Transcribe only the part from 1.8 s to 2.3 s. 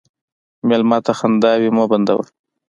بندوه.